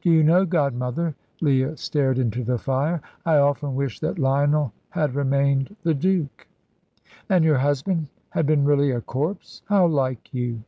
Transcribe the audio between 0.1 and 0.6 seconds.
know,